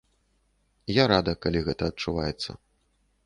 Я 0.93 1.03
рада, 1.11 1.35
калі 1.45 1.59
гэта 1.67 1.83
адчуваецца. 1.93 2.51